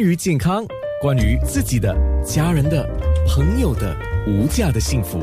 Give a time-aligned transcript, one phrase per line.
[0.00, 0.64] 关于健康，
[1.02, 1.94] 关于自己的、
[2.24, 2.88] 家人的、
[3.28, 3.94] 朋友的
[4.26, 5.20] 无价的幸福，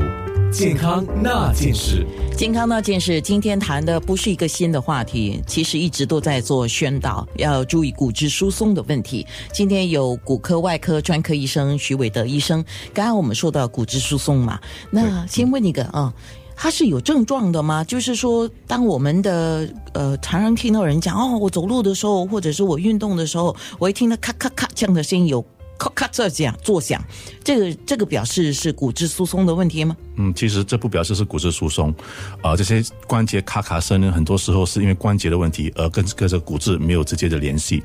[0.51, 2.05] 健康那件事。
[2.37, 9.25] 健康那件事，今天谈的不是一个新的话题，其实一直都在做宣导，要注意骨质疏松的问题。
[9.51, 12.63] 今天有骨科外科专科医生徐伟德医生，
[12.93, 14.59] 刚刚我们说到骨质疏松嘛，
[14.91, 16.13] 那先问一个啊。
[16.59, 17.83] 它是有症状的吗？
[17.83, 25.45] 就是说，当我们的呃常常听到人讲哦，我走路的时候，或者是我运动的时候，我一听到咔咔咔这样的声音有。
[25.77, 27.03] 咔咔这样作响，
[27.43, 29.95] 这个这个表示是骨质疏松的问题吗？
[30.15, 31.93] 嗯，其实这不表示是骨质疏松，
[32.41, 37.83] 啊，这些关节咔咔声呢，很多时候是因为关节的问题，而跟跟这骨质没有直接的联系。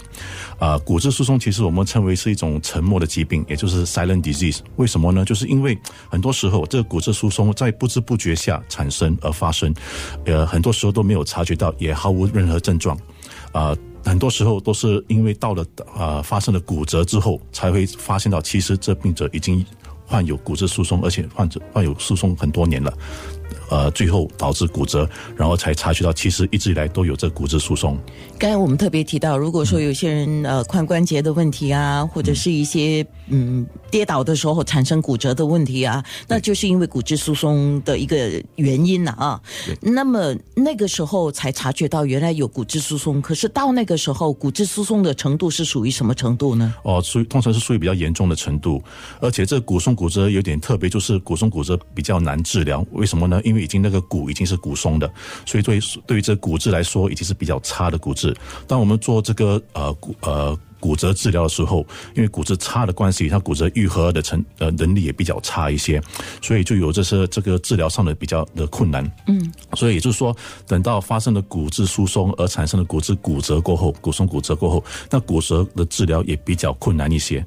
[0.58, 4.60] 啊，骨质疏松其实我们称为是一种沉默的疾病，也就是 silent disease。
[4.76, 5.24] 为什么呢？
[5.24, 5.78] 就是因为
[6.08, 9.74] 很多时候这个骨质疏松在不知不觉下产生而发生，
[10.24, 12.98] 呃，很多时候都没有察觉到，也毫无任何症状，
[13.52, 13.76] 啊。
[14.04, 15.64] 很多时候都是因为到了
[15.96, 19.64] 啊发生了骨折之后，才会发现到其实这病者已经
[20.06, 22.92] 患有骨质疏松，而且患者患有疏松很多年了。
[23.70, 27.98] 呃，最后导致骨折，然后才察觉到其实一直以来都有这骨质疏松。
[28.38, 39.40] 刚才我们特别提到，如果说有些人呃髋关节的问题啊，或者是一些嗯跌倒的时候产生骨折的问题啊，那就是因为骨质疏松的一个原因了啊。
[39.80, 46.74] 那么那个时候才察觉到原来有骨质疏松，可是到那个时候骨质疏松的程度是属于什么程度呢？
[46.82, 48.82] 哦，属于通常是属于比较严重的程度，
[49.20, 52.84] 而且这骨松骨折有点特别，就是骨松骨折比较难治疗。
[52.92, 53.40] 为什么呢？
[53.44, 55.10] 因为已经那个骨已经是骨松的，
[55.46, 58.34] 所以对对于这骨质来说，已经是比较差的骨质。
[58.66, 66.02] 当我们做这个呃骨呃骨折治疗的时候，因为骨质差的关系，它骨折愈合的成呃能力也比较差一些，
[66.42, 69.08] 所以就有这些这个治疗上的比较的困难。
[69.28, 70.36] 嗯，所以也就是说，
[70.66, 77.44] 等到发生了骨质疏松而产生的骨质骨折过后，骨松骨折过后，那骨折的治疗也比较困难一些。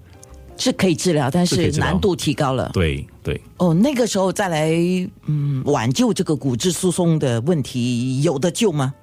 [0.57, 2.69] 是可以治疗，但是难度提高了。
[2.73, 3.39] 对对。
[3.57, 4.71] 哦，那个时候再来
[5.25, 8.93] 嗯挽救这个骨质疏松的问题，有的救吗？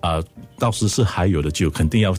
[0.00, 0.22] 啊，
[0.58, 2.14] 倒是是还有的救，肯定要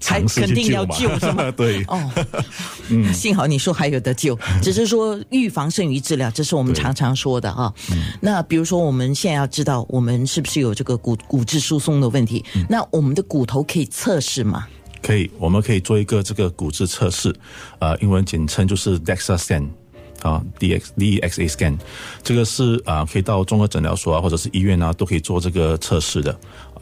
[0.00, 1.50] 尝试肯定要救是吗？
[1.56, 1.84] 对。
[1.84, 2.10] 哦，
[2.88, 7.72] 嗯，幸好你说还有的救， 只是说预防胜于治疗，这是我们常常说的啊。
[8.20, 14.66] 那比如说我们现在要知道我们是不是有这个骨骨质疏松的问题，那我们的骨头可以测试吗？
[15.02, 17.34] 可以，我们可以做一个这个骨质测试，
[17.78, 19.66] 呃，英文简称就是 DEXA scan，
[20.22, 21.78] 啊，D X D E X A scan，
[22.22, 26.38] 这个是啊，可以到综合诊疗所啊，或者是医院啊，都可以做这个测试的。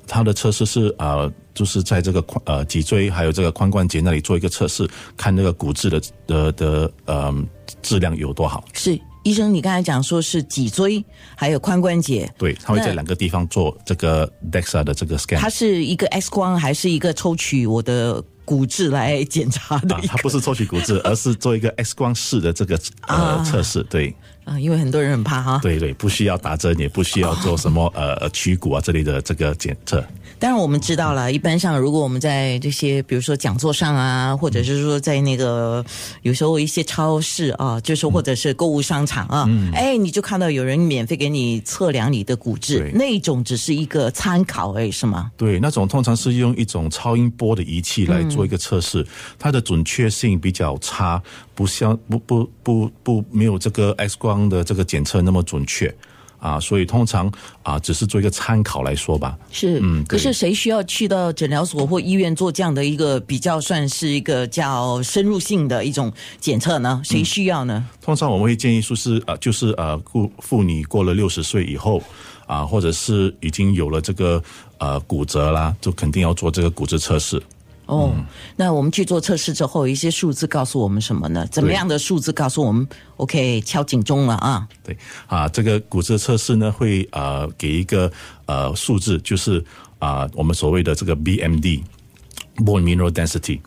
[0.07, 7.35] 它的测试是啊，就是在这个髋呃脊椎还有这个髋关节那里做一个测试，看那个骨质的的的呃
[7.83, 8.65] 质量有多好。
[8.73, 8.99] 是。
[9.29, 11.05] 医生，你刚才讲说是脊椎
[11.37, 15.37] 还有髋关节，对，他会在两个地方做这个 DEXA 的这个 scan。
[15.37, 19.95] 它是一个 X 光还是一个抽取我的骨质来检查的？
[20.07, 23.83] 它不是抽取骨质，而是做一个 X 光式的这个呃测试。
[23.91, 25.59] 对啊，因为很多人很怕哈。
[25.63, 30.03] 对对，不需要打针，也不需要做什么呃取骨啊这类的这个检测。
[30.39, 31.33] 当然，我们知道了。
[31.33, 35.85] 一般上，如果我们在这些，比如说讲座上啊，或者是说在那个
[36.23, 45.31] 有时候一些超市啊，就是或者是购物商场啊，嗯哎，你就看到有人免费给你测量你的骨质，那种只是一个参考而已，是吗？
[45.37, 49.07] 对，那种通常是用一种超音波的仪器来做一个测试，
[49.39, 51.21] 它的准确性比较差，
[51.55, 55.93] 不像不不不不没有这个 X 光的这个检测那么准确。
[56.39, 57.31] 啊，所以通常
[57.63, 59.37] 啊，只是做一个参考来说吧。
[59.51, 67.01] 是，嗯，可是谁需要去到诊疗所或医院做这样的一个比较，算是一个较深入性的一种检测呢？
[67.05, 67.85] 谁需要呢？
[68.01, 72.03] 通常我们会建议说是啊，就是呃，妇妇女过了六十岁以后
[72.47, 74.43] 啊，或者是已经有了这个
[74.79, 77.43] 呃骨折啦，就肯定要做这个骨质测试。
[77.89, 78.15] 哦，
[78.55, 81.47] 那我们去做测试之后，一些数字告诉我们什么呢？
[81.51, 84.69] 怎么样的数字告诉我们？OK，敲警钟了啊！
[84.85, 84.95] 对
[85.27, 88.13] 啊，这个骨质测试呢，会呃给一个
[88.45, 89.65] 呃数字，就是
[89.99, 93.61] 啊我们所谓的这个 BMD（Bone Mineral Density）。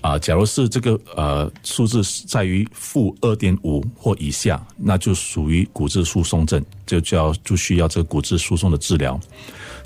[0.00, 9.18] 啊，假如是这个呃数字在于负二点五或以下，那就属于骨质疏松症，就叫就需要这个骨质疏松的治疗。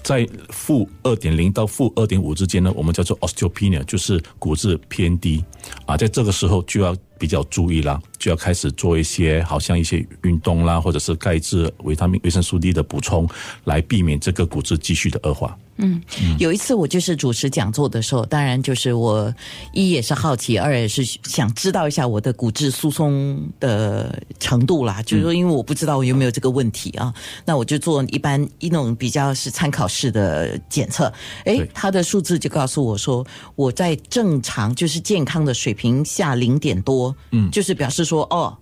[0.02, 5.44] 在负二点零到负二点五之间呢，我们叫做 osteopenia，就是骨质偏低。
[5.91, 13.29] 啊，在这个时候就要比较注意啦，就要开始做一些好像一些运动啦，或者是钙质、维他命、维生素 D 的补充，
[13.65, 15.57] 来避免这个骨质继续的恶化。
[15.83, 16.03] 嗯，
[16.39, 19.35] 有一次我就是主持讲座的时候，当然就是我
[19.73, 25.01] 一也是好奇，二也是想知道一下我的骨质疏松的程度啦。
[25.03, 27.13] 就是说，因为我不知道我有没有这个问题啊，
[27.47, 31.11] 那我就做一般一种比较是参考式的检测。
[31.47, 33.27] 哎，他的数字就告诉我说，
[33.57, 35.51] 我在正常就是健康的。
[35.51, 38.56] 的水平下零点多，嗯，就是表示说哦。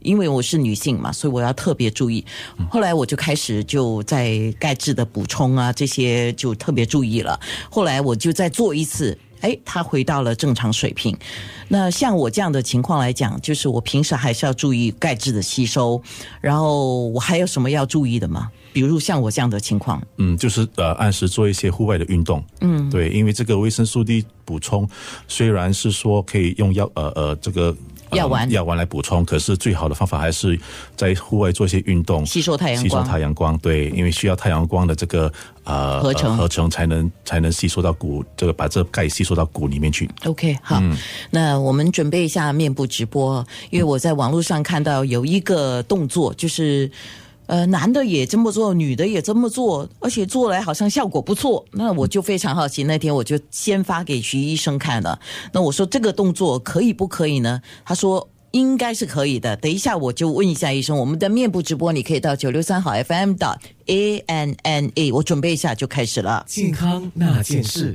[0.00, 2.24] 因为我是女性嘛，所以我要特别注意。
[2.70, 7.40] 后来我就开始就在钙质的补充啊，这些就特别注意了。
[7.68, 11.16] 后来我就再做一次，哎，它回到了正常水平。
[11.68, 16.00] 那像我这样的情况来讲，就是我平时还是要注意钙质的吸收。
[16.40, 18.50] 然后我还有什么要注意的吗？
[18.72, 24.88] 比如像我这样的情况，嗯，就是呃，按时做一些户外的运动，嗯，对，因为这个维生素 D 补充
[25.26, 27.74] 虽然是说可以用药，呃呃，这个。
[28.12, 30.58] 药丸药丸来补充，可是最好的方法还是
[30.96, 33.58] 在户外做一些运动，吸收太阳光，吸收太阳光。
[33.58, 35.32] 对，因为需要太阳光的这个
[35.64, 40.08] 呃合成合成才能才能吸收到骨，这个把这钙吸收到骨里面去。
[40.24, 40.82] OK，好，
[41.30, 46.90] 那我们准备一下面部直播，因为我在网络上看到有一个动作，就是。
[47.46, 51.64] 呃，男的也这么做，女的也这么做，而且做来好像效果不错。
[51.72, 55.18] 那我就非常好奇，那天我就先发给徐医生看了。
[55.52, 57.62] 那我说这个动作可以不可以呢？
[57.84, 59.56] 他说应该是可以的。
[59.56, 66.44] 等一下我就问一下医生，我们的面部直播你可以到九六三好 FM 的 A N N A，我准备一下就开始了。
[66.48, 67.94] 健康那件事。